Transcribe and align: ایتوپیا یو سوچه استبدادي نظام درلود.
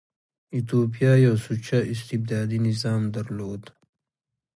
ایتوپیا 0.53 1.11
یو 1.25 1.35
سوچه 1.45 1.77
استبدادي 1.93 2.57
نظام 2.67 3.01
درلود. 3.15 3.63